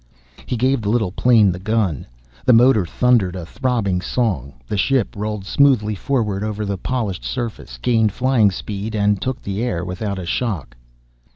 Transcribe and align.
He 0.47 0.57
gave 0.57 0.81
the 0.81 0.89
little 0.89 1.11
plane 1.11 1.51
the 1.51 1.59
gun. 1.59 2.07
The 2.43 2.53
motor 2.53 2.87
thundered 2.87 3.35
a 3.35 3.45
throbbing 3.45 4.01
song; 4.01 4.53
the 4.67 4.75
ship 4.75 5.15
rolled 5.15 5.45
smoothly 5.45 5.93
forward 5.93 6.43
over 6.43 6.65
the 6.65 6.79
polished 6.79 7.23
surface, 7.23 7.77
gained 7.77 8.11
flying 8.11 8.49
speed 8.49 8.95
and 8.95 9.21
took 9.21 9.43
the 9.43 9.61
air 9.61 9.85
without 9.85 10.17
a 10.17 10.25
shock. 10.25 10.75